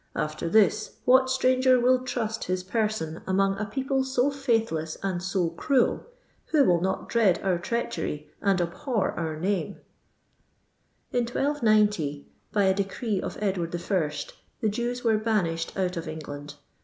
After 0.15 0.49
this, 0.49 0.97
what 1.05 1.29
stranger 1.29 1.79
will 1.79 1.99
trust 1.99 2.45
his 2.45 2.63
person 2.63 3.21
among 3.27 3.59
a 3.59 3.65
people 3.65 4.03
to 4.03 4.31
faithless 4.31 4.97
and 5.03 5.21
so 5.21 5.51
cruel? 5.51 6.07
who 6.47 6.63
will 6.65 6.81
not 6.81 7.07
dread 7.07 7.39
our 7.43 7.59
treachery, 7.59 8.27
and 8.41 8.59
abhor 8.59 9.11
our 9.11 9.37
name 9.39 9.77
V* 11.11 11.19
In 11.19 11.25
1290, 11.25 12.27
by 12.51 12.65
n 12.69 12.75
decree 12.75 13.21
of 13.21 13.37
Edward 13.41 13.75
I., 13.75 14.11
the 14.59 14.69
Jews 14.69 15.03
were 15.03 15.19
banished 15.19 15.77
out 15.77 15.95
of 15.95 16.07
England. 16.07 16.55